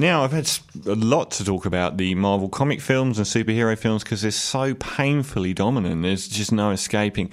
Now, 0.00 0.24
I've 0.24 0.32
had 0.32 0.50
a 0.86 0.94
lot 0.94 1.30
to 1.32 1.44
talk 1.44 1.66
about 1.66 1.98
the 1.98 2.14
Marvel 2.14 2.48
comic 2.48 2.80
films 2.80 3.18
and 3.18 3.26
superhero 3.26 3.76
films 3.76 4.02
because 4.02 4.22
they're 4.22 4.30
so 4.30 4.72
painfully 4.72 5.52
dominant. 5.52 6.02
There's 6.02 6.26
just 6.26 6.52
no 6.52 6.70
escaping. 6.70 7.30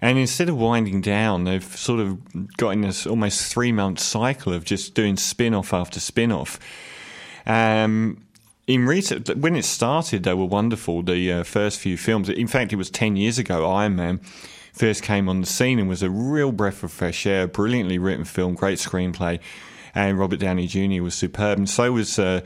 And 0.00 0.18
instead 0.18 0.48
of 0.48 0.56
winding 0.56 1.00
down, 1.00 1.44
they've 1.44 1.62
sort 1.62 2.00
of 2.00 2.56
got 2.56 2.70
in 2.70 2.80
this 2.80 3.06
almost 3.06 3.52
three 3.52 3.70
month 3.70 4.00
cycle 4.00 4.52
of 4.52 4.64
just 4.64 4.94
doing 4.94 5.16
spin 5.16 5.54
off 5.54 5.72
after 5.72 6.00
spin 6.00 6.32
off. 6.32 6.58
Um, 7.46 8.24
in 8.66 8.84
recent, 8.84 9.36
when 9.36 9.54
it 9.54 9.64
started, 9.64 10.24
they 10.24 10.34
were 10.34 10.44
wonderful. 10.44 11.02
The 11.02 11.30
uh, 11.30 11.44
first 11.44 11.78
few 11.78 11.96
films, 11.96 12.28
in 12.28 12.48
fact, 12.48 12.72
it 12.72 12.76
was 12.76 12.90
10 12.90 13.14
years 13.14 13.38
ago, 13.38 13.70
Iron 13.70 13.94
Man 13.94 14.18
first 14.72 15.04
came 15.04 15.28
on 15.28 15.40
the 15.40 15.46
scene 15.46 15.78
and 15.78 15.88
was 15.88 16.02
a 16.02 16.10
real 16.10 16.50
breath 16.50 16.82
of 16.82 16.90
fresh 16.90 17.26
air, 17.26 17.46
brilliantly 17.46 17.98
written 17.98 18.24
film, 18.24 18.54
great 18.54 18.80
screenplay 18.80 19.38
and 19.94 20.18
Robert 20.18 20.40
Downey 20.40 20.66
Jr. 20.66 21.02
was 21.02 21.14
superb, 21.14 21.58
and 21.58 21.68
so 21.68 21.92
was 21.92 22.18
uh, 22.18 22.40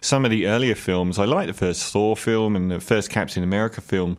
some 0.00 0.24
of 0.24 0.30
the 0.30 0.46
earlier 0.46 0.74
films. 0.74 1.18
I 1.18 1.24
like 1.24 1.46
the 1.46 1.54
first 1.54 1.92
Thor 1.92 2.16
film 2.16 2.56
and 2.56 2.70
the 2.70 2.80
first 2.80 3.10
Captain 3.10 3.42
America 3.42 3.80
film. 3.80 4.18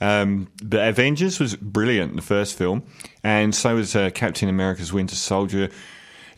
Um, 0.00 0.48
the 0.62 0.88
Avengers 0.88 1.38
was 1.38 1.56
brilliant, 1.56 2.16
the 2.16 2.22
first 2.22 2.56
film, 2.56 2.82
and 3.22 3.54
so 3.54 3.74
was 3.76 3.94
uh, 3.94 4.10
Captain 4.10 4.48
America's 4.48 4.92
Winter 4.92 5.14
Soldier. 5.16 5.68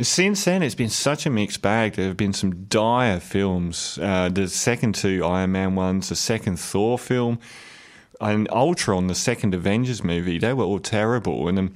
Since 0.00 0.44
then, 0.46 0.62
it's 0.62 0.74
been 0.74 0.88
such 0.88 1.26
a 1.26 1.30
mixed 1.30 1.62
bag. 1.62 1.94
There 1.94 2.08
have 2.08 2.16
been 2.16 2.32
some 2.32 2.64
dire 2.64 3.20
films. 3.20 3.98
Uh, 4.02 4.30
the 4.30 4.48
second 4.48 4.94
two 4.94 5.24
Iron 5.24 5.52
Man 5.52 5.74
ones, 5.76 6.08
the 6.08 6.16
second 6.16 6.58
Thor 6.58 6.98
film, 6.98 7.38
and 8.20 8.48
Ultron, 8.50 9.06
the 9.06 9.14
second 9.14 9.54
Avengers 9.54 10.02
movie, 10.02 10.38
they 10.38 10.52
were 10.52 10.64
all 10.64 10.80
terrible. 10.80 11.46
And 11.46 11.58
um, 11.58 11.74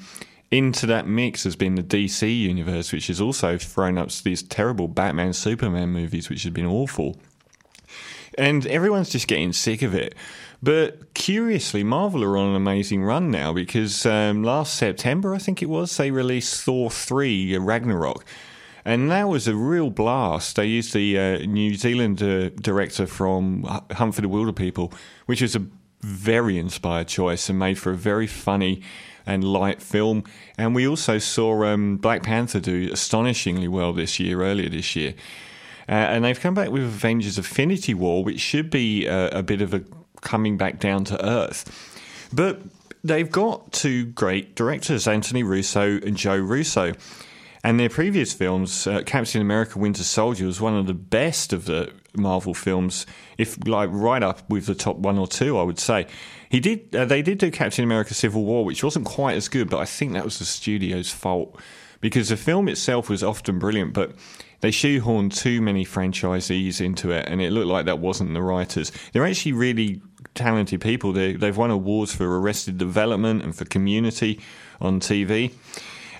into 0.56 0.86
that 0.86 1.06
mix 1.06 1.44
has 1.44 1.56
been 1.56 1.74
the 1.74 1.82
DC 1.82 2.40
universe, 2.40 2.92
which 2.92 3.08
has 3.08 3.20
also 3.20 3.58
thrown 3.58 3.98
up 3.98 4.10
these 4.12 4.42
terrible 4.42 4.88
Batman 4.88 5.32
Superman 5.32 5.90
movies, 5.90 6.30
which 6.30 6.44
have 6.44 6.54
been 6.54 6.66
awful. 6.66 7.18
And 8.38 8.66
everyone's 8.66 9.10
just 9.10 9.28
getting 9.28 9.52
sick 9.52 9.82
of 9.82 9.94
it. 9.94 10.14
But 10.62 11.12
curiously, 11.14 11.84
Marvel 11.84 12.24
are 12.24 12.36
on 12.38 12.50
an 12.50 12.56
amazing 12.56 13.04
run 13.04 13.30
now 13.30 13.52
because 13.52 14.06
um, 14.06 14.42
last 14.42 14.74
September, 14.74 15.34
I 15.34 15.38
think 15.38 15.62
it 15.62 15.68
was, 15.68 15.94
they 15.96 16.10
released 16.10 16.62
Thor 16.64 16.90
3 16.90 17.58
Ragnarok. 17.58 18.24
And 18.84 19.10
that 19.10 19.28
was 19.28 19.48
a 19.48 19.54
real 19.54 19.90
blast. 19.90 20.56
They 20.56 20.66
used 20.66 20.94
the 20.94 21.18
uh, 21.18 21.38
New 21.38 21.74
Zealand 21.74 22.22
uh, 22.22 22.50
director 22.50 23.06
from 23.06 23.64
Hunt 23.90 24.14
for 24.14 24.22
the 24.22 24.28
Wilderpeople, 24.28 24.94
which 25.26 25.42
was 25.42 25.56
a 25.56 25.66
very 26.02 26.56
inspired 26.56 27.08
choice 27.08 27.48
and 27.48 27.58
made 27.58 27.78
for 27.78 27.90
a 27.90 27.96
very 27.96 28.26
funny 28.26 28.82
and 29.26 29.44
light 29.44 29.82
film. 29.82 30.24
And 30.56 30.74
we 30.74 30.86
also 30.86 31.18
saw 31.18 31.64
um, 31.64 31.96
Black 31.96 32.22
Panther 32.22 32.60
do 32.60 32.90
astonishingly 32.92 33.68
well 33.68 33.92
this 33.92 34.20
year, 34.20 34.42
earlier 34.42 34.68
this 34.68 34.94
year. 34.94 35.14
Uh, 35.88 35.92
and 35.92 36.24
they've 36.24 36.40
come 36.40 36.54
back 36.54 36.70
with 36.70 36.82
Avengers 36.82 37.38
Infinity 37.38 37.94
War, 37.94 38.24
which 38.24 38.40
should 38.40 38.70
be 38.70 39.06
a, 39.06 39.28
a 39.28 39.42
bit 39.42 39.60
of 39.60 39.74
a 39.74 39.82
coming 40.20 40.56
back 40.56 40.78
down 40.80 41.04
to 41.04 41.24
earth. 41.24 42.30
But 42.32 42.60
they've 43.04 43.30
got 43.30 43.72
two 43.72 44.06
great 44.06 44.56
directors, 44.56 45.06
Anthony 45.06 45.42
Russo 45.42 46.00
and 46.00 46.16
Joe 46.16 46.36
Russo. 46.36 46.92
And 47.66 47.80
their 47.80 47.88
previous 47.88 48.32
films, 48.32 48.86
uh, 48.86 49.02
Captain 49.02 49.40
America: 49.40 49.80
Winter 49.80 50.04
Soldier, 50.04 50.46
was 50.46 50.60
one 50.60 50.76
of 50.76 50.86
the 50.86 50.94
best 50.94 51.52
of 51.52 51.64
the 51.64 51.90
Marvel 52.14 52.54
films, 52.54 53.06
if 53.38 53.58
like 53.66 53.90
right 53.92 54.22
up 54.22 54.48
with 54.48 54.66
the 54.66 54.74
top 54.76 54.98
one 54.98 55.18
or 55.18 55.26
two, 55.26 55.58
I 55.58 55.64
would 55.64 55.80
say. 55.80 56.06
He 56.48 56.60
did. 56.60 56.94
Uh, 56.94 57.06
they 57.06 57.22
did 57.22 57.38
do 57.38 57.50
Captain 57.50 57.82
America: 57.82 58.14
Civil 58.14 58.44
War, 58.44 58.64
which 58.64 58.84
wasn't 58.84 59.04
quite 59.04 59.34
as 59.34 59.48
good, 59.48 59.68
but 59.68 59.78
I 59.78 59.84
think 59.84 60.12
that 60.12 60.24
was 60.24 60.38
the 60.38 60.44
studio's 60.44 61.10
fault 61.10 61.60
because 62.00 62.28
the 62.28 62.36
film 62.36 62.68
itself 62.68 63.08
was 63.08 63.24
often 63.24 63.58
brilliant, 63.58 63.94
but 63.94 64.12
they 64.60 64.70
shoehorned 64.70 65.36
too 65.36 65.60
many 65.60 65.84
franchisees 65.84 66.80
into 66.80 67.10
it, 67.10 67.26
and 67.28 67.42
it 67.42 67.50
looked 67.50 67.66
like 67.66 67.86
that 67.86 67.98
wasn't 67.98 68.32
the 68.32 68.42
writers. 68.42 68.92
They're 69.12 69.26
actually 69.26 69.54
really 69.54 70.00
talented 70.36 70.80
people. 70.80 71.12
They, 71.12 71.32
they've 71.32 71.56
won 71.56 71.72
awards 71.72 72.14
for 72.14 72.38
Arrested 72.38 72.78
Development 72.78 73.42
and 73.42 73.56
for 73.56 73.64
Community 73.64 74.38
on 74.80 75.00
TV. 75.00 75.52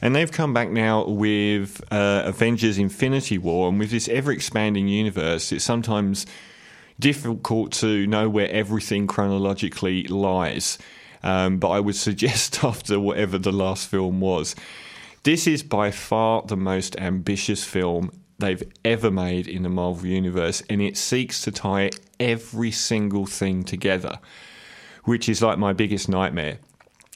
And 0.03 0.15
they've 0.15 0.31
come 0.31 0.53
back 0.53 0.71
now 0.71 1.07
with 1.07 1.83
uh, 1.91 2.23
Avengers 2.25 2.79
Infinity 2.79 3.39
War, 3.39 3.69
and 3.69 3.79
with 3.79 3.91
this 3.91 4.09
ever 4.09 4.33
expanding 4.33 4.89
universe, 4.89 5.53
it's 5.53 5.65
sometimes 5.65 6.27
difficult 6.99 7.73
to 7.73 8.06
know 8.06 8.29
where 8.29 8.51
everything 8.51 9.06
chronologically 9.06 10.05
lies. 10.05 10.79
Um, 11.23 11.59
but 11.59 11.71
I 11.71 11.81
would 11.81 11.97
suggest 12.09 12.62
after 12.62 13.01
whatever 13.01 13.39
the 13.39 13.53
last 13.53 13.89
film 13.89 14.21
was, 14.21 14.55
this 15.23 15.47
is 15.47 15.62
by 15.62 15.91
far 15.91 16.43
the 16.43 16.56
most 16.56 16.97
ambitious 16.99 17.65
film 17.65 18.12
they've 18.39 18.62
ever 18.85 19.11
made 19.11 19.49
in 19.49 19.62
the 19.62 19.69
Marvel 19.69 20.06
Universe, 20.06 20.62
and 20.69 20.81
it 20.81 20.97
seeks 20.97 21.43
to 21.43 21.51
tie 21.51 21.91
every 22.21 22.71
single 22.71 23.27
thing 23.27 23.65
together, 23.65 24.19
which 25.05 25.29
is 25.29 25.43
like 25.43 25.59
my 25.59 25.73
biggest 25.73 26.09
nightmare. 26.09 26.59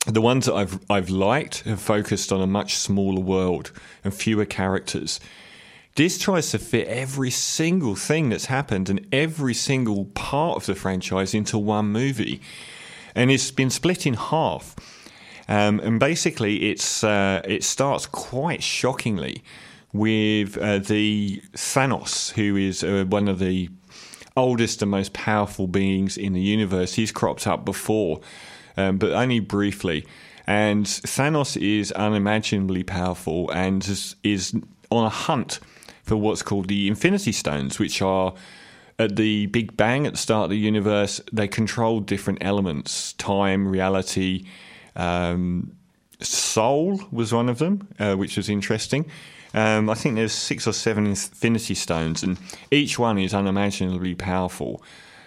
The 0.07 0.21
ones 0.21 0.47
that 0.47 0.55
I've 0.55 0.81
I've 0.89 1.11
liked 1.11 1.61
have 1.65 1.81
focused 1.81 2.33
on 2.33 2.41
a 2.41 2.47
much 2.47 2.77
smaller 2.77 3.21
world 3.21 3.71
and 4.03 4.15
fewer 4.15 4.47
characters. 4.47 5.21
This 5.97 6.19
tries 6.19 6.51
to 6.53 6.59
fit 6.59 6.89
every 6.89 7.31
single 7.31 7.97
thing 7.97 8.31
that's 8.31 8.47
happened 8.47 8.89
and 8.89 9.07
every 9.13 9.55
single 9.55 10.07
part 10.07 10.57
of 10.57 10.67
the 10.67 10.75
franchise 10.75 11.35
into 11.35 11.59
one 11.59 11.87
movie, 11.87 12.41
and 13.15 13.31
it's 13.31 13.51
been 13.51 13.71
split 13.71 14.07
in 14.07 14.15
half. 14.15 14.75
Um, 15.49 15.81
and 15.81 15.99
basically, 16.01 16.71
it's 16.71 17.05
uh, 17.05 17.43
it 17.45 17.65
starts 17.65 18.07
quite 18.07 18.63
shockingly 18.63 19.43
with 19.93 20.57
uh, 20.57 20.79
the 20.79 21.43
Thanos, 21.53 22.31
who 22.33 22.57
is 22.57 22.85
uh, 22.85 23.05
one 23.09 23.29
of 23.29 23.39
the 23.39 23.69
oldest 24.37 24.81
and 24.81 24.91
most 24.91 25.13
powerful 25.13 25.67
beings 25.67 26.17
in 26.17 26.33
the 26.33 26.41
universe. 26.41 26.95
He's 26.95 27.13
cropped 27.13 27.47
up 27.47 27.65
before, 27.65 28.21
um, 28.77 28.99
but 28.99 29.13
only 29.13 29.41
briefly. 29.41 30.07
And 30.47 30.85
Thanos 30.87 31.57
is 31.57 31.93
unimaginably 31.93 32.83
powerful 32.83 33.51
and 33.51 33.87
is, 34.25 34.55
on 34.91 35.05
a 35.05 35.11
hunt 35.11 35.61
for 36.03 36.17
what's 36.17 36.43
called 36.43 36.69
the 36.69 36.89
Infinity 36.89 37.33
Stones, 37.33 37.79
which 37.79 38.03
are 38.03 38.35
at 38.99 39.17
the 39.17 39.47
Big 39.47 39.77
Bang 39.77 40.07
at 40.07 40.15
the 40.15 40.19
start 40.19 40.45
of 40.45 40.51
the 40.51 40.59
universe. 40.59 41.21
They 41.33 41.49
control 41.49 42.01
different 42.01 42.41
elements 42.43 43.13
time, 43.15 43.69
reality. 43.69 44.45
Um, 44.97 45.73
soul 46.21 47.01
was 47.11 47.33
one 47.33 47.49
of 47.49 47.59
them, 47.59 47.89
uh, 47.99 48.17
which 48.17 48.37
was 48.37 48.49
interesting. 48.49 49.07
Um, 49.55 49.89
I 49.91 49.95
think 49.95 50.17
there's 50.17 50.33
six 50.33 50.67
or 50.67 50.73
seven 50.73 51.07
Infinity 51.07 51.75
Stones, 51.75 52.23
and 52.23 52.39
each 52.71 52.99
one 52.99 53.19
is 53.19 53.35
unimaginably 53.35 54.15
powerful. 54.15 54.83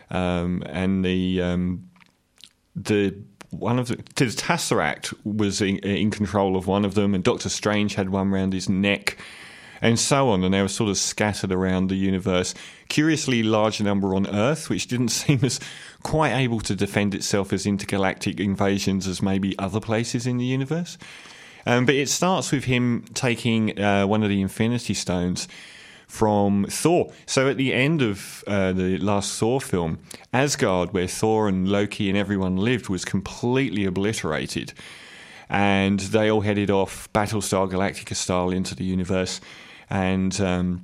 Um, 0.10 0.64
and 0.68 1.04
the 1.04 1.42
um, 1.42 1.90
the 2.75 3.16
one 3.53 3.80
of 3.80 3.88
the, 3.88 3.96
the 3.96 4.25
Tesseract 4.25 5.14
was 5.24 5.62
in, 5.62 5.78
in, 5.80 6.12
control 6.12 6.56
of 6.56 6.68
one 6.68 6.86
of 6.86 6.96
them, 6.96 7.14
and 7.14 7.24
Doctor 7.24 7.50
Strange 7.50 7.96
had 7.96 8.09
one 8.09 8.34
around 8.34 8.53
his 8.53 8.68
neck 8.68 9.18
and 9.81 10.00
so 10.00 10.30
on. 10.30 10.44
And 10.44 10.53
they 10.53 10.62
were 10.62 10.68
sort 10.68 10.90
of 10.90 10.97
scattered 10.97 11.52
around 11.52 11.90
the 11.90 11.96
universe. 11.96 12.56
Curiously 12.88 13.44
large 13.44 13.81
number 13.81 14.16
on 14.16 14.28
Earth, 14.28 14.69
which 14.69 14.88
didn't 14.88 15.09
seem 15.09 15.40
as 15.44 15.59
quite 16.02 16.34
able 16.34 16.62
to 16.62 16.75
defend 16.75 17.13
itself 17.13 17.53
as 17.53 17.66
intergalactic 17.66 18.40
invasions 18.40 19.08
as 19.08 19.22
maybe 19.22 19.58
other 19.59 19.80
places 19.80 20.25
in 20.25 20.38
the 20.38 20.46
universe. 20.46 20.97
Um, 21.66 21.86
but 21.86 21.96
it 21.96 22.09
starts 22.09 22.52
with 22.52 22.66
him 22.66 23.06
taking 23.13 23.80
uh, 23.80 24.06
one 24.06 24.24
of 24.24 24.30
the 24.30 24.42
Infinity 24.42 24.94
Stones 24.94 25.47
from 26.08 26.66
Thor. 26.69 27.12
So 27.25 27.50
at 27.50 27.58
the 27.58 27.74
end 27.74 28.02
of 28.02 28.44
uh, 28.47 28.74
the 28.74 28.97
last 28.97 29.38
Thor 29.40 29.59
film, 29.62 30.00
Asgard, 30.31 30.94
where 30.94 31.08
Thor 31.08 31.47
and 31.47 31.68
Loki 31.68 32.09
and 32.09 32.18
everyone 32.18 32.58
lived, 32.58 32.90
was 32.90 33.06
completely 33.06 33.86
obliterated. 33.86 34.74
And 35.50 36.00
they 36.00 36.30
all 36.31 36.42
headed 36.42 36.72
off 36.72 37.12
Battlestar 37.13 37.69
Galactica 37.69 38.16
style 38.16 38.50
into 38.50 38.75
the 38.75 38.86
universe 38.86 39.42
and 39.90 40.40
um, 40.42 40.84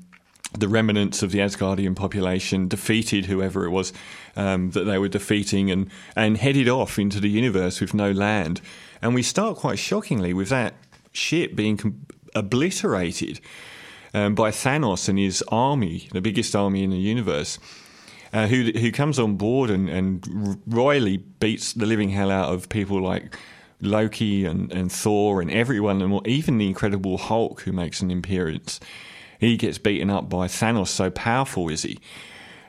the 0.57 0.67
remnants 0.67 1.21
of 1.21 1.31
the 1.31 1.39
Asgardian 1.39 1.95
population 1.95 2.67
defeated 2.67 3.25
whoever 3.25 3.65
it 3.65 3.69
was 3.69 3.93
um, 4.35 4.71
that 4.71 4.85
they 4.85 4.97
were 4.97 5.07
defeating 5.07 5.69
and, 5.69 5.89
and 6.15 6.37
headed 6.37 6.67
off 6.67 6.97
into 6.97 7.19
the 7.19 7.29
universe 7.29 7.81
with 7.81 7.93
no 7.93 8.11
land. 8.11 8.61
And 9.01 9.13
we 9.13 9.23
start 9.23 9.57
quite 9.57 9.79
shockingly 9.79 10.33
with 10.33 10.49
that 10.49 10.73
ship 11.11 11.55
being 11.55 11.77
com- 11.77 12.05
obliterated 12.35 13.39
um, 14.13 14.35
by 14.35 14.51
Thanos 14.51 15.09
and 15.09 15.17
his 15.19 15.43
army, 15.49 16.09
the 16.11 16.21
biggest 16.21 16.55
army 16.55 16.83
in 16.83 16.91
the 16.91 16.97
universe. 16.97 17.59
Uh, 18.31 18.45
who 18.45 18.71
who 18.77 18.91
comes 18.91 19.17
on 19.17 19.37
board 19.37 19.71
and, 19.71 19.89
and 19.89 20.61
royally 20.67 21.17
beats 21.17 21.73
the 21.73 21.87
living 21.87 22.09
hell 22.09 22.29
out 22.29 22.53
of 22.53 22.69
people 22.69 23.01
like 23.01 23.35
Loki 23.81 24.45
and, 24.45 24.71
and 24.71 24.91
Thor 24.91 25.41
and 25.41 25.49
everyone, 25.49 26.01
and 26.01 26.27
even 26.27 26.59
the 26.59 26.67
Incredible 26.67 27.17
Hulk, 27.17 27.61
who 27.61 27.71
makes 27.71 28.01
an 28.01 28.11
appearance. 28.11 28.79
He 29.39 29.57
gets 29.57 29.77
beaten 29.77 30.09
up 30.09 30.29
by 30.29 30.47
Thanos, 30.47 30.89
so 30.89 31.09
powerful 31.09 31.69
is 31.69 31.83
he. 31.83 31.97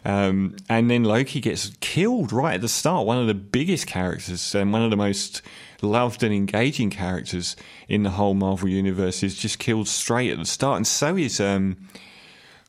Um, 0.05 0.57
and 0.69 0.91
then 0.91 1.05
Loki 1.05 1.41
gets 1.41 1.73
killed 1.81 2.33
right 2.33 2.55
at 2.55 2.61
the 2.61 2.69
start, 2.69 3.07
one 3.07 3.19
of 3.19 3.27
the 3.27 3.35
biggest 3.35 3.87
characters 3.87 4.55
and 4.55 4.73
one 4.73 4.83
of 4.83 4.91
the 4.91 4.97
most 4.97 5.43
loved 5.83 6.23
and 6.23 6.35
engaging 6.35 6.91
characters 6.91 7.57
in 7.89 8.03
the 8.03 8.11
whole 8.11 8.35
Marvel 8.35 8.69
universe 8.69 9.23
is 9.23 9.37
just 9.37 9.59
killed 9.59 9.89
straight 9.89 10.31
at 10.31 10.39
the 10.39 10.47
start. 10.47 10.77
And 10.79 10.87
so 10.87 11.17
is 11.17 11.41
um, 11.41 11.77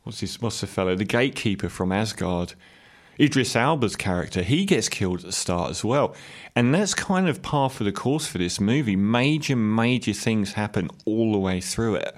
what's 0.04 0.20
his 0.20 0.42
what's 0.42 0.62
the 0.62 0.68
fellow 0.68 0.96
the 0.96 1.06
gatekeeper 1.06 1.70
from 1.70 1.92
Asgard. 1.92 2.54
Idris 3.20 3.56
Elba's 3.56 3.96
character, 3.96 4.42
he 4.42 4.66
gets 4.66 4.90
killed 4.90 5.20
at 5.20 5.26
the 5.26 5.32
start 5.32 5.70
as 5.70 5.84
well. 5.84 6.16
And 6.56 6.74
that's 6.74 6.96
kind 6.96 7.30
of 7.30 7.44
par 7.44 7.70
for 7.70 7.84
the 7.84 7.92
course 7.92 8.26
for 8.26 8.40
this 8.40 8.60
movie. 8.60 8.96
Major, 8.96 9.56
major 9.56 10.14
things 10.14 10.54
happen 10.54 10.90
all 11.06 11.32
the 11.32 11.38
way 11.38 11.62
through 11.62 11.96
it. 11.96 12.16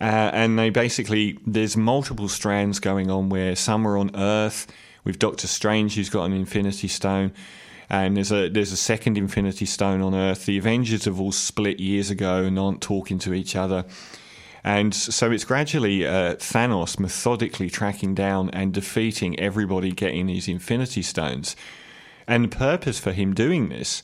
Uh, 0.00 0.30
and 0.32 0.58
they 0.58 0.70
basically, 0.70 1.38
there's 1.46 1.76
multiple 1.76 2.28
strands 2.28 2.78
going 2.78 3.10
on 3.10 3.28
where 3.28 3.56
some 3.56 3.86
are 3.86 3.98
on 3.98 4.14
Earth 4.14 4.66
with 5.04 5.18
Doctor 5.18 5.46
Strange, 5.46 5.96
who's 5.96 6.10
got 6.10 6.24
an 6.24 6.32
Infinity 6.32 6.88
Stone. 6.88 7.32
And 7.90 8.16
there's 8.16 8.30
a 8.30 8.48
there's 8.48 8.70
a 8.70 8.76
second 8.76 9.16
Infinity 9.16 9.64
Stone 9.64 10.02
on 10.02 10.14
Earth. 10.14 10.44
The 10.44 10.58
Avengers 10.58 11.06
have 11.06 11.18
all 11.18 11.32
split 11.32 11.80
years 11.80 12.10
ago 12.10 12.44
and 12.44 12.58
aren't 12.58 12.82
talking 12.82 13.18
to 13.20 13.32
each 13.32 13.56
other. 13.56 13.86
And 14.62 14.94
so 14.94 15.30
it's 15.30 15.44
gradually 15.44 16.06
uh, 16.06 16.34
Thanos 16.34 16.98
methodically 16.98 17.70
tracking 17.70 18.14
down 18.14 18.50
and 18.50 18.74
defeating 18.74 19.38
everybody 19.40 19.92
getting 19.92 20.26
these 20.26 20.48
Infinity 20.48 21.00
Stones. 21.00 21.56
And 22.26 22.44
the 22.44 22.56
purpose 22.56 22.98
for 22.98 23.12
him 23.12 23.32
doing 23.32 23.70
this 23.70 24.02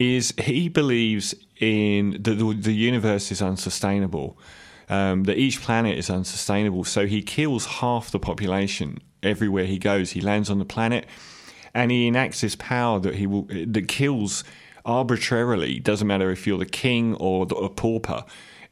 is 0.00 0.34
he 0.38 0.68
believes 0.68 1.34
in 1.60 2.12
the, 2.20 2.34
the, 2.34 2.54
the 2.54 2.72
universe 2.72 3.30
is 3.30 3.40
unsustainable, 3.40 4.36
um, 4.90 5.22
that 5.22 5.38
each 5.38 5.62
planet 5.62 5.96
is 5.96 6.10
unsustainable. 6.10 6.84
So 6.84 7.06
he 7.06 7.22
kills 7.22 7.64
half 7.64 8.10
the 8.10 8.18
population 8.18 8.98
everywhere 9.22 9.64
he 9.64 9.78
goes. 9.78 10.10
He 10.10 10.20
lands 10.20 10.50
on 10.50 10.58
the 10.58 10.64
planet 10.64 11.06
and 11.72 11.90
he 11.90 12.08
enacts 12.08 12.40
this 12.40 12.56
power 12.56 12.98
that 12.98 13.14
he 13.14 13.26
will 13.26 13.46
that 13.48 13.88
kills 13.88 14.44
arbitrarily. 14.84 15.78
Doesn't 15.78 16.06
matter 16.06 16.30
if 16.30 16.46
you're 16.46 16.58
the 16.58 16.66
king 16.66 17.14
or 17.14 17.46
the, 17.46 17.54
a 17.54 17.70
pauper. 17.70 18.24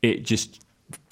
It 0.03 0.25
just 0.25 0.61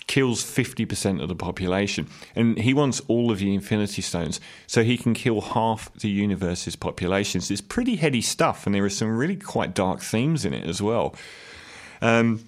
kills 0.08 0.42
50% 0.42 1.22
of 1.22 1.28
the 1.28 1.34
population. 1.34 2.08
And 2.34 2.58
he 2.58 2.74
wants 2.74 3.00
all 3.08 3.30
of 3.30 3.38
the 3.38 3.54
Infinity 3.54 4.02
Stones 4.02 4.40
so 4.66 4.82
he 4.82 4.96
can 4.96 5.14
kill 5.14 5.40
half 5.40 5.92
the 5.94 6.08
universe's 6.08 6.76
populations. 6.76 7.50
It's 7.50 7.60
pretty 7.60 7.96
heady 7.96 8.22
stuff, 8.22 8.66
and 8.66 8.74
there 8.74 8.84
are 8.84 8.90
some 8.90 9.16
really 9.16 9.36
quite 9.36 9.74
dark 9.74 10.00
themes 10.00 10.44
in 10.44 10.54
it 10.54 10.64
as 10.64 10.80
well. 10.80 11.14
Um, 12.00 12.44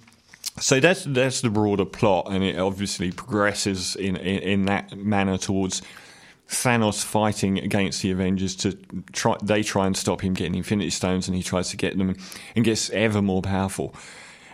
so 0.59 0.79
that's 0.79 1.03
that's 1.05 1.41
the 1.41 1.49
broader 1.49 1.85
plot, 1.85 2.27
and 2.29 2.43
it 2.43 2.57
obviously 2.57 3.11
progresses 3.11 3.95
in, 3.95 4.15
in, 4.17 4.39
in 4.39 4.65
that 4.65 4.97
manner 4.97 5.37
towards 5.37 5.81
Thanos 6.49 7.03
fighting 7.03 7.59
against 7.59 8.01
the 8.01 8.11
Avengers 8.11 8.55
to 8.57 8.77
try. 9.11 9.35
They 9.43 9.63
try 9.63 9.87
and 9.87 9.95
stop 9.95 10.21
him 10.21 10.33
getting 10.33 10.55
Infinity 10.55 10.89
Stones, 10.89 11.27
and 11.27 11.35
he 11.35 11.43
tries 11.43 11.69
to 11.69 11.77
get 11.77 11.97
them 11.97 12.15
and 12.55 12.65
gets 12.65 12.89
ever 12.89 13.21
more 13.21 13.41
powerful. 13.41 13.93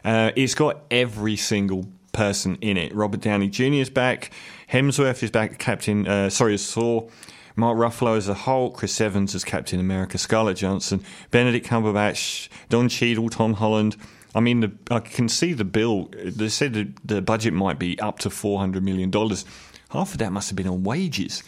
Uh, 0.03 0.31
it's 0.35 0.53
got 0.53 0.83
every 0.91 1.35
single 1.35 1.87
person 2.11 2.57
in 2.61 2.77
it. 2.77 2.93
Robert 2.93 3.21
Downey 3.21 3.49
Jr. 3.49 3.63
is 3.63 3.89
back. 3.89 4.31
Hemsworth 4.71 5.23
is 5.23 5.31
back. 5.31 5.57
Captain, 5.57 6.07
uh, 6.07 6.29
sorry, 6.29 6.53
as 6.53 6.71
Thor. 6.71 7.09
Mark 7.57 7.77
Ruffalo 7.77 8.17
as 8.17 8.27
a 8.27 8.33
Hulk, 8.33 8.75
Chris 8.75 8.99
Evans 8.99 9.33
as 9.33 9.45
Captain 9.45 9.79
America, 9.79 10.17
Scarlett 10.17 10.57
Johansson, 10.57 11.01
Benedict 11.31 11.65
Cumberbatch, 11.65 12.49
Don 12.67 12.89
Cheadle, 12.89 13.29
Tom 13.29 13.53
Holland. 13.53 13.95
I 14.35 14.41
mean, 14.41 14.59
the, 14.59 14.71
I 14.91 14.99
can 14.99 15.29
see 15.29 15.53
the 15.53 15.63
bill. 15.63 16.11
They 16.13 16.49
said 16.49 16.97
the, 17.03 17.21
budget 17.21 17.53
might 17.53 17.79
be 17.79 17.99
up 17.99 18.19
to 18.19 18.29
four 18.29 18.59
hundred 18.59 18.83
million 18.83 19.09
dollars. 19.09 19.45
Half 19.89 20.11
of 20.11 20.17
that 20.19 20.31
must 20.33 20.49
have 20.49 20.57
been 20.57 20.67
on 20.67 20.83
wages. 20.83 21.41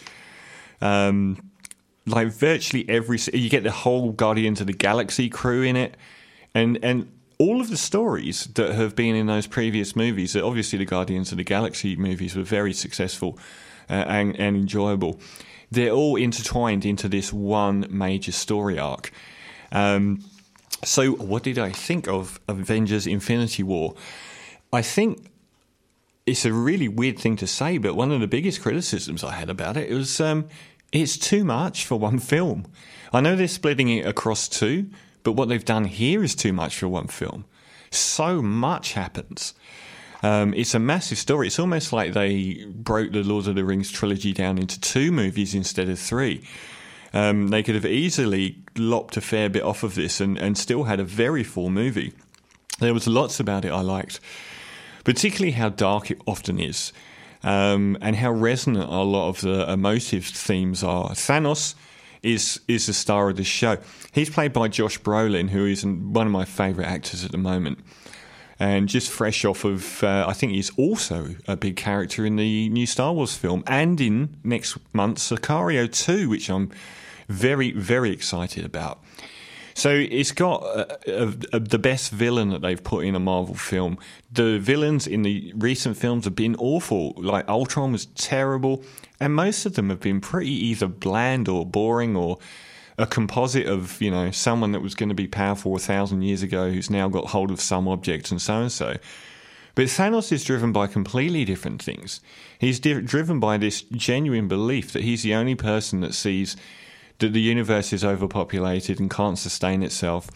Um, 0.81 1.51
like 2.05 2.29
virtually 2.29 2.87
every, 2.87 3.19
you 3.33 3.49
get 3.49 3.63
the 3.63 3.71
whole 3.71 4.13
Guardians 4.13 4.61
of 4.61 4.67
the 4.67 4.73
Galaxy 4.73 5.27
crew 5.27 5.63
in 5.63 5.75
it, 5.75 5.97
and 6.55 6.79
and 6.81 7.11
all 7.39 7.59
of 7.61 7.69
the 7.69 7.77
stories 7.77 8.45
that 8.55 8.73
have 8.73 8.95
been 8.95 9.15
in 9.15 9.27
those 9.27 9.47
previous 9.47 9.95
movies, 9.95 10.35
obviously 10.35 10.79
the 10.79 10.85
Guardians 10.85 11.31
of 11.31 11.37
the 11.37 11.43
Galaxy 11.43 11.95
movies 11.95 12.35
were 12.35 12.43
very 12.43 12.73
successful 12.73 13.37
uh, 13.89 13.93
and, 13.93 14.35
and, 14.39 14.55
enjoyable. 14.55 15.19
They're 15.69 15.91
all 15.91 16.15
intertwined 16.15 16.83
into 16.83 17.07
this 17.07 17.31
one 17.31 17.85
major 17.89 18.31
story 18.31 18.79
arc. 18.79 19.11
Um, 19.71 20.23
so, 20.83 21.11
what 21.11 21.43
did 21.43 21.57
I 21.57 21.71
think 21.71 22.07
of 22.07 22.39
Avengers 22.47 23.07
Infinity 23.07 23.63
War? 23.63 23.95
I 24.71 24.81
think 24.81 25.31
it's 26.25 26.45
a 26.45 26.53
really 26.53 26.87
weird 26.87 27.17
thing 27.17 27.35
to 27.37 27.47
say, 27.47 27.77
but 27.77 27.95
one 27.95 28.11
of 28.11 28.19
the 28.19 28.27
biggest 28.27 28.61
criticisms 28.61 29.23
I 29.23 29.33
had 29.33 29.49
about 29.49 29.77
it 29.77 29.89
it 29.89 29.93
was 29.93 30.19
um, 30.19 30.47
it's 30.91 31.17
too 31.17 31.43
much 31.43 31.85
for 31.85 31.97
one 31.97 32.19
film. 32.19 32.67
I 33.13 33.21
know 33.21 33.35
they're 33.35 33.47
splitting 33.47 33.89
it 33.89 34.05
across 34.05 34.47
two, 34.47 34.89
but 35.23 35.33
what 35.33 35.49
they've 35.49 35.63
done 35.63 35.85
here 35.85 36.23
is 36.23 36.35
too 36.35 36.53
much 36.53 36.77
for 36.77 36.87
one 36.87 37.07
film. 37.07 37.45
So 37.89 38.41
much 38.41 38.93
happens. 38.93 39.53
Um, 40.23 40.53
it's 40.53 40.73
a 40.73 40.79
massive 40.79 41.17
story. 41.17 41.47
It's 41.47 41.59
almost 41.59 41.93
like 41.93 42.13
they 42.13 42.65
broke 42.65 43.11
the 43.11 43.23
Lord 43.23 43.47
of 43.47 43.55
the 43.55 43.63
Rings 43.63 43.91
trilogy 43.91 44.33
down 44.33 44.57
into 44.57 44.79
two 44.79 45.11
movies 45.11 45.53
instead 45.53 45.89
of 45.89 45.99
three. 45.99 46.45
Um, 47.13 47.47
they 47.49 47.63
could 47.63 47.75
have 47.75 47.85
easily 47.85 48.63
lopped 48.75 49.17
a 49.17 49.21
fair 49.21 49.49
bit 49.49 49.63
off 49.63 49.83
of 49.83 49.95
this 49.95 50.19
and, 50.19 50.37
and 50.37 50.57
still 50.57 50.83
had 50.83 50.99
a 50.99 51.03
very 51.03 51.43
full 51.43 51.69
movie. 51.69 52.13
There 52.79 52.93
was 52.93 53.07
lots 53.07 53.39
about 53.39 53.65
it 53.65 53.71
I 53.71 53.81
liked, 53.81 54.19
particularly 55.03 55.53
how 55.53 55.69
dark 55.69 56.11
it 56.11 56.21
often 56.27 56.59
is, 56.59 56.93
um, 57.43 57.97
and 58.01 58.15
how 58.15 58.31
resonant 58.31 58.89
a 58.89 59.01
lot 59.01 59.29
of 59.29 59.41
the 59.41 59.71
emotive 59.71 60.25
themes 60.25 60.83
are. 60.83 61.11
Thanos 61.11 61.75
is 62.23 62.59
is 62.67 62.87
the 62.87 62.93
star 62.93 63.29
of 63.29 63.37
the 63.37 63.43
show. 63.43 63.77
He's 64.11 64.29
played 64.29 64.53
by 64.53 64.67
Josh 64.67 64.99
Brolin, 64.99 65.49
who 65.49 65.65
is 65.65 65.85
one 65.85 66.27
of 66.27 66.33
my 66.33 66.45
favourite 66.45 66.87
actors 66.87 67.23
at 67.23 67.31
the 67.31 67.37
moment. 67.37 67.79
And 68.59 68.89
just 68.89 69.11
fresh 69.11 69.45
off 69.45 69.63
of, 69.65 70.03
uh, 70.03 70.25
I 70.27 70.33
think 70.33 70.53
he's 70.53 70.71
also 70.77 71.35
a 71.47 71.55
big 71.55 71.75
character 71.75 72.25
in 72.25 72.37
the 72.37 72.69
new 72.69 72.87
Star 72.87 73.13
Wars 73.13 73.35
film 73.35 73.63
and 73.67 74.01
in 74.01 74.37
next 74.43 74.77
month's 74.93 75.29
Sicario 75.31 75.91
2, 75.91 76.27
which 76.27 76.49
I'm 76.49 76.71
very, 77.29 77.71
very 77.71 78.11
excited 78.11 78.65
about. 78.65 79.03
So 79.77 79.91
it's 79.91 80.31
got 80.31 80.63
uh, 80.63 80.85
uh, 81.07 81.31
uh, 81.53 81.59
the 81.59 81.77
best 81.77 82.11
villain 82.11 82.49
that 82.49 82.63
they've 82.63 82.83
put 82.83 83.05
in 83.05 83.13
a 83.13 83.19
Marvel 83.19 83.53
film. 83.53 83.99
The 84.31 84.57
villains 84.57 85.05
in 85.05 85.21
the 85.21 85.53
recent 85.55 85.97
films 85.97 86.25
have 86.25 86.33
been 86.33 86.55
awful. 86.55 87.13
Like 87.15 87.47
Ultron 87.47 87.91
was 87.91 88.07
terrible, 88.07 88.83
and 89.19 89.35
most 89.35 89.67
of 89.67 89.75
them 89.75 89.91
have 89.91 89.99
been 89.99 90.19
pretty 90.19 90.49
either 90.49 90.87
bland 90.87 91.47
or 91.47 91.63
boring 91.63 92.15
or 92.15 92.39
a 92.97 93.05
composite 93.05 93.67
of 93.67 94.01
you 94.01 94.09
know 94.09 94.31
someone 94.31 94.71
that 94.71 94.81
was 94.81 94.95
going 94.95 95.09
to 95.09 95.15
be 95.15 95.27
powerful 95.27 95.75
a 95.75 95.79
thousand 95.79 96.23
years 96.23 96.41
ago 96.41 96.71
who's 96.71 96.89
now 96.89 97.07
got 97.07 97.27
hold 97.27 97.51
of 97.51 97.61
some 97.61 97.87
object 97.87 98.31
and 98.31 98.41
so 98.41 98.61
and 98.61 98.71
so. 98.71 98.97
But 99.75 99.85
Thanos 99.85 100.31
is 100.31 100.43
driven 100.43 100.71
by 100.71 100.87
completely 100.87 101.45
different 101.45 101.83
things. 101.83 102.19
He's 102.57 102.79
di- 102.79 103.01
driven 103.01 103.39
by 103.39 103.57
this 103.57 103.83
genuine 103.83 104.47
belief 104.47 104.91
that 104.93 105.03
he's 105.03 105.21
the 105.21 105.35
only 105.35 105.53
person 105.53 106.01
that 106.01 106.15
sees 106.15 106.57
that 107.19 107.33
the 107.33 107.41
universe 107.41 107.93
is 107.93 108.03
overpopulated 108.03 108.99
and 108.99 109.09
can't 109.09 109.37
sustain 109.37 109.83
itself, 109.83 110.29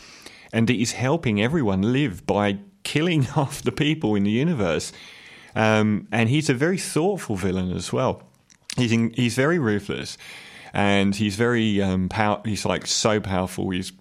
and 0.54 0.68
that 0.68 0.74
he's 0.74 0.92
helping 0.92 1.42
everyone 1.42 1.82
live 1.82 2.26
by 2.28 2.60
killing 2.84 3.28
off 3.36 3.64
the 3.64 3.72
people 3.72 4.16
in 4.16 4.24
the 4.24 4.32
universe. 4.32 4.92
Um, 5.56 6.08
and 6.12 6.30
he's 6.30 6.50
a 6.50 6.54
very 6.54 6.78
thoughtful 6.78 7.36
villain 7.36 7.72
as 7.72 7.92
well. 7.92 8.24
He's 8.78 8.92
in, 8.92 9.12
he's 9.12 9.36
very 9.36 9.60
ruthless, 9.60 10.18
and 10.74 11.16
he's 11.16 11.36
very 11.36 11.82
um, 11.82 12.10
pow- 12.10 12.42
He's 12.46 12.66
like 12.66 12.88
so 12.88 13.20
powerful. 13.20 13.70
He's 13.70 13.92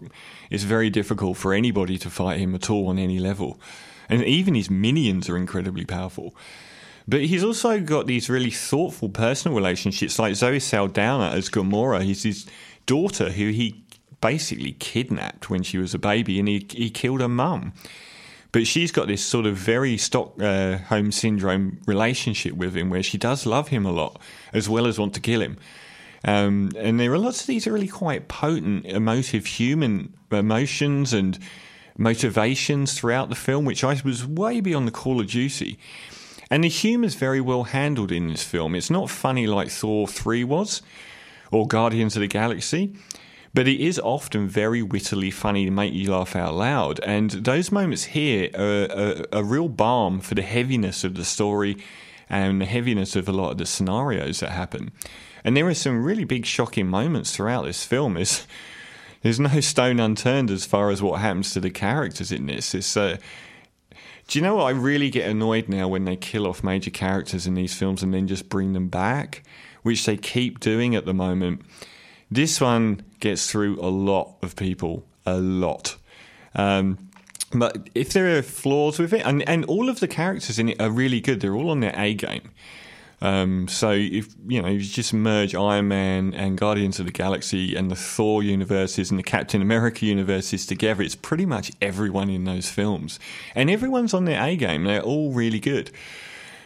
it's 0.50 0.64
very 0.64 0.90
difficult 0.90 1.36
for 1.36 1.54
anybody 1.54 1.98
to 1.98 2.10
fight 2.10 2.38
him 2.38 2.54
at 2.54 2.70
all 2.70 2.88
on 2.88 2.98
any 2.98 3.18
level, 3.18 3.60
and 4.08 4.24
even 4.24 4.54
his 4.54 4.70
minions 4.70 5.28
are 5.28 5.36
incredibly 5.36 5.84
powerful. 5.84 6.34
But 7.08 7.22
he's 7.22 7.42
also 7.42 7.80
got 7.80 8.06
these 8.06 8.30
really 8.30 8.50
thoughtful 8.50 9.08
personal 9.08 9.56
relationships, 9.56 10.18
like 10.18 10.36
Zoe 10.36 10.60
Saldana 10.60 11.30
as 11.30 11.48
Gamora. 11.48 12.02
He's 12.02 12.22
his 12.22 12.46
daughter 12.86 13.30
who 13.30 13.48
he 13.48 13.82
basically 14.20 14.72
kidnapped 14.72 15.50
when 15.50 15.62
she 15.62 15.78
was 15.78 15.94
a 15.94 15.98
baby 15.98 16.38
and 16.38 16.48
he, 16.48 16.66
he 16.70 16.90
killed 16.90 17.20
her 17.20 17.28
mum. 17.28 17.72
But 18.52 18.66
she's 18.66 18.90
got 18.90 19.06
this 19.06 19.24
sort 19.24 19.46
of 19.46 19.56
very 19.56 19.96
Stockholm 19.96 21.08
uh, 21.08 21.10
syndrome 21.10 21.80
relationship 21.86 22.54
with 22.54 22.76
him 22.76 22.90
where 22.90 23.02
she 23.02 23.16
does 23.16 23.46
love 23.46 23.68
him 23.68 23.86
a 23.86 23.92
lot 23.92 24.20
as 24.52 24.68
well 24.68 24.86
as 24.86 24.98
want 24.98 25.14
to 25.14 25.20
kill 25.20 25.40
him. 25.40 25.56
Um, 26.24 26.70
and 26.76 27.00
there 27.00 27.12
are 27.12 27.18
lots 27.18 27.40
of 27.40 27.46
these 27.46 27.66
really 27.66 27.88
quite 27.88 28.28
potent, 28.28 28.86
emotive 28.86 29.46
human 29.46 30.14
emotions 30.30 31.12
and 31.12 31.38
motivations 31.96 32.94
throughout 32.94 33.28
the 33.28 33.34
film, 33.34 33.64
which 33.64 33.84
I 33.84 34.00
was 34.04 34.26
way 34.26 34.60
beyond 34.60 34.86
the 34.86 34.92
call 34.92 35.20
of 35.20 35.28
duty. 35.28 35.78
And 36.50 36.64
the 36.64 36.68
humour 36.68 37.06
is 37.06 37.14
very 37.14 37.40
well 37.40 37.64
handled 37.64 38.10
in 38.10 38.28
this 38.28 38.42
film. 38.42 38.74
It's 38.74 38.90
not 38.90 39.08
funny 39.08 39.46
like 39.46 39.70
Thor 39.70 40.08
3 40.08 40.44
was, 40.44 40.82
or 41.52 41.66
Guardians 41.66 42.16
of 42.16 42.20
the 42.20 42.26
Galaxy. 42.26 42.94
But 43.52 43.66
it 43.66 43.80
is 43.80 43.98
often 43.98 44.48
very 44.48 44.82
wittily 44.82 45.30
funny 45.30 45.64
to 45.64 45.70
make 45.70 45.92
you 45.92 46.12
laugh 46.12 46.36
out 46.36 46.54
loud. 46.54 47.00
And 47.00 47.30
those 47.30 47.72
moments 47.72 48.04
here 48.04 48.48
are 48.54 48.84
a, 48.84 49.26
a 49.32 49.44
real 49.44 49.68
balm 49.68 50.20
for 50.20 50.34
the 50.34 50.42
heaviness 50.42 51.02
of 51.02 51.14
the 51.14 51.24
story 51.24 51.76
and 52.28 52.60
the 52.60 52.66
heaviness 52.66 53.16
of 53.16 53.28
a 53.28 53.32
lot 53.32 53.50
of 53.50 53.58
the 53.58 53.66
scenarios 53.66 54.40
that 54.40 54.50
happen. 54.50 54.92
And 55.44 55.56
there 55.56 55.66
are 55.66 55.74
some 55.74 56.04
really 56.04 56.24
big, 56.24 56.46
shocking 56.46 56.86
moments 56.86 57.34
throughout 57.34 57.64
this 57.64 57.84
film. 57.84 58.14
There's, 58.14 58.46
there's 59.22 59.40
no 59.40 59.60
stone 59.60 60.00
unturned 60.00 60.50
as 60.50 60.64
far 60.64 60.90
as 60.90 61.02
what 61.02 61.20
happens 61.20 61.52
to 61.52 61.60
the 61.60 61.70
characters 61.70 62.32
in 62.32 62.46
this. 62.46 62.74
It's 62.74 62.96
uh, 62.96 63.16
Do 64.28 64.38
you 64.38 64.44
know 64.44 64.56
what? 64.56 64.64
I 64.64 64.70
really 64.70 65.10
get 65.10 65.28
annoyed 65.28 65.68
now 65.68 65.88
when 65.88 66.04
they 66.04 66.16
kill 66.16 66.46
off 66.46 66.62
major 66.62 66.90
characters 66.90 67.46
in 67.46 67.54
these 67.54 67.74
films 67.74 68.02
and 68.02 68.14
then 68.14 68.28
just 68.28 68.48
bring 68.48 68.74
them 68.74 68.88
back, 68.88 69.42
which 69.82 70.06
they 70.06 70.16
keep 70.16 70.60
doing 70.60 70.94
at 70.94 71.04
the 71.04 71.14
moment. 71.14 71.62
This 72.30 72.60
one 72.60 73.02
gets 73.18 73.50
through 73.50 73.80
a 73.80 73.90
lot 73.90 74.36
of 74.42 74.54
people, 74.54 75.04
a 75.26 75.38
lot. 75.38 75.96
Um, 76.54 77.10
but 77.52 77.90
if 77.96 78.12
there 78.12 78.38
are 78.38 78.42
flaws 78.42 79.00
with 79.00 79.12
it, 79.12 79.26
and, 79.26 79.42
and 79.48 79.64
all 79.64 79.88
of 79.88 79.98
the 79.98 80.06
characters 80.06 80.60
in 80.60 80.68
it 80.68 80.80
are 80.80 80.90
really 80.90 81.20
good, 81.20 81.40
they're 81.40 81.56
all 81.56 81.70
on 81.70 81.80
their 81.80 81.94
A 81.96 82.14
game. 82.14 82.52
Um, 83.22 83.68
so 83.68 83.90
if 83.90 84.34
you 84.46 84.62
know, 84.62 84.68
if 84.68 84.82
you 84.82 84.88
just 84.88 85.12
merge 85.12 85.54
Iron 85.54 85.88
Man 85.88 86.32
and 86.32 86.56
Guardians 86.56 86.98
of 87.00 87.06
the 87.06 87.12
Galaxy 87.12 87.76
and 87.76 87.90
the 87.90 87.96
Thor 87.96 88.42
universes 88.42 89.10
and 89.10 89.18
the 89.18 89.24
Captain 89.24 89.60
America 89.60 90.06
universes 90.06 90.64
together, 90.64 91.02
it's 91.02 91.14
pretty 91.14 91.44
much 91.44 91.70
everyone 91.82 92.30
in 92.30 92.44
those 92.44 92.70
films, 92.70 93.20
and 93.54 93.68
everyone's 93.68 94.14
on 94.14 94.24
their 94.24 94.42
A 94.42 94.56
game. 94.56 94.84
They're 94.84 95.02
all 95.02 95.32
really 95.32 95.60
good. 95.60 95.90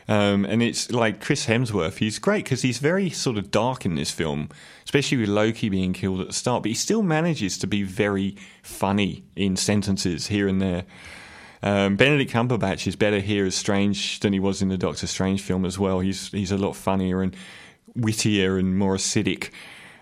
Um, 0.06 0.44
and 0.44 0.62
it's 0.62 0.90
like 0.92 1.20
Chris 1.20 1.46
Hemsworth. 1.46 1.96
He's 1.96 2.18
great 2.18 2.44
because 2.44 2.62
he's 2.62 2.78
very 2.78 3.08
sort 3.10 3.38
of 3.38 3.50
dark 3.50 3.86
in 3.86 3.94
this 3.94 4.10
film, 4.10 4.50
especially 4.84 5.18
with 5.18 5.30
Loki 5.30 5.68
being 5.68 5.92
killed 5.92 6.20
at 6.20 6.26
the 6.26 6.32
start. 6.32 6.62
But 6.62 6.68
he 6.70 6.74
still 6.74 7.02
manages 7.02 7.56
to 7.58 7.66
be 7.66 7.82
very 7.82 8.36
funny 8.62 9.24
in 9.34 9.56
sentences 9.56 10.26
here 10.26 10.46
and 10.46 10.60
there. 10.60 10.84
Um, 11.64 11.96
Benedict 11.96 12.30
Cumberbatch 12.30 12.86
is 12.86 12.94
better 12.94 13.20
here 13.20 13.46
as 13.46 13.54
Strange 13.54 14.20
than 14.20 14.34
he 14.34 14.38
was 14.38 14.60
in 14.60 14.68
the 14.68 14.76
Doctor 14.76 15.06
Strange 15.06 15.40
film 15.40 15.64
as 15.64 15.78
well. 15.78 16.00
He's 16.00 16.30
he's 16.30 16.52
a 16.52 16.58
lot 16.58 16.76
funnier 16.76 17.22
and 17.22 17.34
wittier 17.96 18.58
and 18.58 18.78
more 18.78 18.94
acidic, 18.94 19.46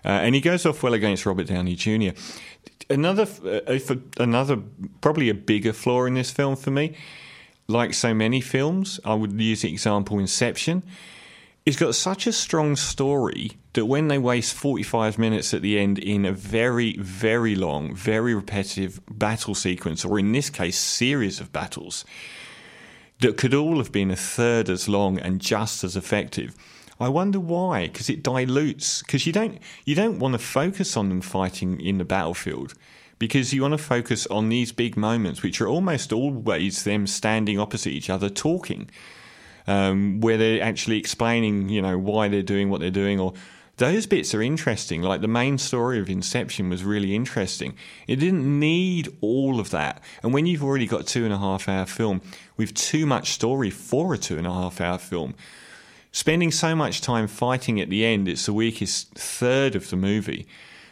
uh, 0.03 0.09
and 0.09 0.35
he 0.35 0.41
goes 0.41 0.65
off 0.65 0.83
well 0.83 0.93
against 0.93 1.25
Robert 1.25 1.47
Downey 1.47 1.75
Jr. 1.75 2.19
Another 2.89 3.25
uh, 3.45 3.79
another 4.17 4.57
probably 4.99 5.29
a 5.29 5.33
bigger 5.33 5.71
flaw 5.71 6.03
in 6.03 6.15
this 6.15 6.31
film 6.31 6.57
for 6.57 6.71
me, 6.71 6.97
like 7.69 7.93
so 7.93 8.13
many 8.13 8.41
films, 8.41 8.99
I 9.05 9.13
would 9.13 9.39
use 9.39 9.61
the 9.61 9.71
example 9.71 10.19
Inception 10.19 10.83
it's 11.65 11.77
got 11.77 11.95
such 11.95 12.27
a 12.27 12.33
strong 12.33 12.75
story 12.75 13.51
that 13.73 13.85
when 13.85 14.09
they 14.09 14.17
waste 14.17 14.53
45 14.53 15.17
minutes 15.17 15.53
at 15.53 15.61
the 15.61 15.79
end 15.79 15.97
in 15.97 16.25
a 16.25 16.33
very, 16.33 16.97
very 16.97 17.55
long, 17.55 17.95
very 17.95 18.35
repetitive 18.35 18.99
battle 19.09 19.55
sequence, 19.55 20.03
or 20.03 20.19
in 20.19 20.33
this 20.33 20.49
case, 20.49 20.77
series 20.77 21.39
of 21.39 21.53
battles, 21.53 22.03
that 23.19 23.37
could 23.37 23.53
all 23.53 23.77
have 23.77 23.91
been 23.91 24.11
a 24.11 24.15
third 24.15 24.69
as 24.69 24.89
long 24.89 25.17
and 25.17 25.39
just 25.39 25.83
as 25.85 25.95
effective. 25.95 26.53
I 26.99 27.07
wonder 27.07 27.39
why, 27.39 27.87
because 27.87 28.09
it 28.09 28.21
dilutes. 28.21 29.01
Because 29.01 29.25
you 29.25 29.31
don't 29.31 29.59
you 29.85 29.95
don't 29.95 30.19
want 30.19 30.33
to 30.33 30.39
focus 30.39 30.97
on 30.97 31.09
them 31.09 31.21
fighting 31.21 31.79
in 31.79 31.97
the 31.97 32.05
battlefield, 32.05 32.73
because 33.19 33.53
you 33.53 33.61
want 33.61 33.73
to 33.73 33.77
focus 33.77 34.27
on 34.27 34.49
these 34.49 34.73
big 34.73 34.97
moments, 34.97 35.41
which 35.41 35.61
are 35.61 35.67
almost 35.67 36.11
always 36.11 36.83
them 36.83 37.07
standing 37.07 37.57
opposite 37.57 37.91
each 37.91 38.09
other 38.09 38.29
talking 38.29 38.89
um, 39.67 40.21
where 40.21 40.37
they're 40.37 40.61
actually 40.61 40.97
explaining, 40.97 41.69
you 41.69 41.81
know, 41.81 41.97
why 41.97 42.27
they're 42.27 42.41
doing 42.41 42.69
what 42.69 42.81
they're 42.81 42.91
doing, 42.91 43.19
or 43.19 43.33
those 43.77 44.05
bits 44.05 44.35
are 44.35 44.41
interesting. 44.41 45.01
Like 45.01 45.21
the 45.21 45.27
main 45.27 45.57
story 45.57 45.99
of 45.99 46.09
Inception 46.09 46.69
was 46.69 46.83
really 46.83 47.15
interesting. 47.15 47.75
It 48.07 48.17
didn't 48.17 48.59
need 48.59 49.15
all 49.21 49.59
of 49.59 49.71
that. 49.71 50.01
And 50.21 50.33
when 50.33 50.45
you've 50.45 50.63
already 50.63 50.85
got 50.85 51.07
two 51.07 51.25
and 51.25 51.33
a 51.33 51.37
half 51.37 51.67
hour 51.67 51.85
film 51.85 52.21
with 52.55 52.73
too 52.73 53.05
much 53.05 53.31
story 53.31 53.69
for 53.69 54.13
a 54.13 54.17
two 54.17 54.37
and 54.37 54.45
a 54.45 54.53
half 54.53 54.79
hour 54.79 54.97
film, 54.97 55.33
spending 56.11 56.51
so 56.51 56.75
much 56.75 57.01
time 57.01 57.27
fighting 57.27 57.81
at 57.81 57.89
the 57.89 58.05
end, 58.05 58.27
it's 58.27 58.45
the 58.45 58.53
weakest 58.53 59.13
third 59.15 59.75
of 59.75 59.89
the 59.89 59.97
movie. 59.97 60.45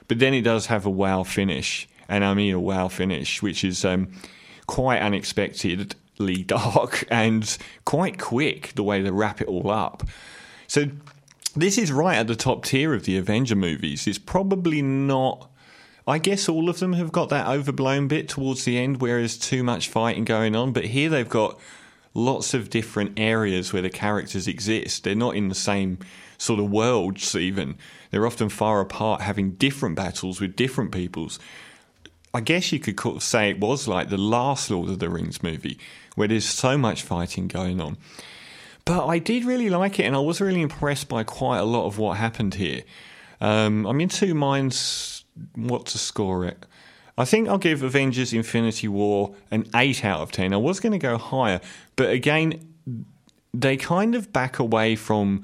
But 0.08 0.20
then 0.20 0.34
it 0.34 0.42
does 0.42 0.66
have 0.66 0.86
a 0.86 0.90
wow 0.90 1.24
finish, 1.24 1.88
and 2.10 2.26
I 2.26 2.34
mean 2.34 2.54
a 2.54 2.60
wow 2.60 2.88
finish, 2.88 3.42
which 3.42 3.64
is 3.64 3.86
um, 3.86 4.12
quite 4.66 5.02
unexpected 5.02 5.96
dark 6.44 7.06
and 7.12 7.58
quite 7.86 8.20
quick 8.20 8.74
the 8.76 8.84
way 8.84 9.02
they 9.02 9.12
wrap 9.12 9.42
it 9.42 9.48
all 9.48 9.70
up. 9.70 10.04
So 10.68 10.86
this 11.56 11.78
is 11.78 11.92
right 11.92 12.16
at 12.16 12.28
the 12.28 12.36
top 12.36 12.64
tier 12.66 12.94
of 12.94 13.04
the 13.04 13.18
Avenger 13.18 13.56
movies. 13.56 14.08
It's 14.08 14.18
probably 14.18 14.82
not. 14.82 15.50
I 16.08 16.18
guess 16.18 16.50
all 16.50 16.70
of 16.70 16.80
them 16.80 16.94
have 16.94 17.12
got 17.12 17.30
that 17.30 17.48
overblown 17.48 18.08
bit 18.08 18.28
towards 18.28 18.66
the 18.66 18.78
end 18.78 19.02
where 19.02 19.20
there's 19.20 19.38
too 19.38 19.64
much 19.64 19.88
fighting 19.88 20.26
going 20.26 20.56
on, 20.56 20.74
but 20.74 20.86
here 20.86 21.10
they've 21.10 21.30
got 21.30 21.60
lots 22.14 22.54
of 22.54 22.70
different 22.70 23.20
areas 23.20 23.72
where 23.72 23.82
the 23.82 23.90
characters 23.90 24.48
exist. 24.48 25.04
They're 25.04 25.16
not 25.16 25.36
in 25.36 25.48
the 25.48 25.56
same 25.56 26.00
sort 26.38 26.60
of 26.60 26.72
worlds, 26.72 27.36
even. 27.36 27.76
They're 28.10 28.26
often 28.26 28.50
far 28.50 28.82
apart, 28.82 29.22
having 29.22 29.52
different 29.52 29.96
battles 29.96 30.42
with 30.42 30.56
different 30.56 30.92
peoples. 30.92 31.40
I 32.34 32.42
guess 32.42 32.72
you 32.72 32.80
could 32.80 33.22
say 33.22 33.50
it 33.50 33.60
was 33.60 33.88
like 33.88 34.10
the 34.10 34.18
last 34.18 34.70
Lord 34.72 34.90
of 34.90 35.00
the 35.00 35.10
Rings 35.10 35.44
movie, 35.44 35.78
where 36.16 36.28
there's 36.28 36.46
so 36.46 36.78
much 36.78 37.04
fighting 37.04 37.48
going 37.48 37.82
on. 37.82 37.98
But 38.86 39.06
I 39.06 39.20
did 39.20 39.46
really 39.46 39.70
like 39.70 40.00
it, 40.00 40.04
and 40.04 40.16
I 40.16 40.20
was 40.20 40.42
really 40.42 40.62
impressed 40.62 41.08
by 41.08 41.24
quite 41.24 41.60
a 41.60 41.66
lot 41.66 41.86
of 41.86 41.98
what 41.98 42.18
happened 42.18 42.56
here. 42.56 42.84
Um, 43.40 43.86
I'm 43.86 44.00
in 44.00 44.10
two 44.10 44.34
minds 44.34 45.26
what 45.56 45.86
to 45.88 45.98
score 45.98 46.46
it. 46.46 46.66
I 47.18 47.26
think 47.26 47.50
I'll 47.50 47.58
give 47.58 47.84
Avengers 47.84 48.34
Infinity 48.34 48.88
War 48.88 49.36
an 49.52 49.70
8 49.76 50.06
out 50.06 50.22
of 50.22 50.32
10. 50.32 50.54
I 50.54 50.58
was 50.58 50.80
going 50.80 50.94
to 50.94 50.98
go 50.98 51.18
higher, 51.18 51.60
but 51.96 52.10
again, 52.10 52.74
they 53.54 53.78
kind 53.78 54.16
of 54.16 54.32
back 54.32 54.60
away 54.60 54.96
from 54.96 55.44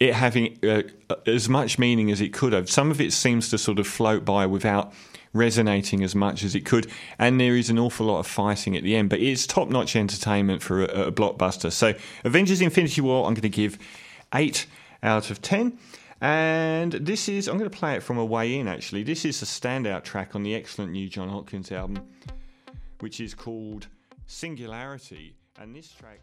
it 0.00 0.14
having 0.14 0.58
uh, 0.64 0.82
as 1.26 1.48
much 1.48 1.78
meaning 1.78 2.10
as 2.10 2.20
it 2.20 2.32
could 2.32 2.54
have. 2.54 2.70
Some 2.70 2.90
of 2.90 3.00
it 3.00 3.12
seems 3.12 3.50
to 3.50 3.58
sort 3.58 3.78
of 3.78 3.86
float 3.86 4.24
by 4.24 4.46
without 4.46 4.92
resonating 5.32 6.02
as 6.02 6.14
much 6.14 6.42
as 6.42 6.54
it 6.54 6.64
could. 6.64 6.90
And 7.18 7.38
there 7.38 7.54
is 7.54 7.70
an 7.70 7.78
awful 7.78 8.06
lot 8.06 8.18
of 8.18 8.26
fighting 8.26 8.76
at 8.76 8.82
the 8.82 8.96
end, 8.96 9.10
but 9.10 9.20
it's 9.20 9.46
top 9.46 9.68
notch 9.68 9.94
entertainment 9.94 10.62
for 10.62 10.84
a, 10.84 11.08
a 11.08 11.12
blockbuster. 11.12 11.70
So, 11.70 11.94
Avengers 12.24 12.60
Infinity 12.62 13.02
War, 13.02 13.26
I'm 13.26 13.34
going 13.34 13.42
to 13.42 13.48
give 13.48 13.78
8 14.34 14.66
out 15.02 15.30
of 15.30 15.42
10. 15.42 15.78
And 16.22 16.92
this 16.92 17.28
is, 17.28 17.48
I'm 17.48 17.58
going 17.58 17.70
to 17.70 17.76
play 17.76 17.94
it 17.94 18.02
from 18.02 18.18
a 18.18 18.24
way 18.24 18.58
in 18.58 18.68
actually. 18.68 19.02
This 19.02 19.24
is 19.24 19.40
a 19.42 19.46
standout 19.46 20.04
track 20.04 20.34
on 20.34 20.42
the 20.42 20.54
excellent 20.54 20.92
new 20.92 21.08
Jon 21.08 21.28
Hopkins 21.28 21.72
album, 21.72 22.06
which 23.00 23.20
is 23.20 23.34
called 23.34 23.86
Singularity. 24.26 25.34
And 25.58 25.74
this 25.74 25.92
track. 25.92 26.20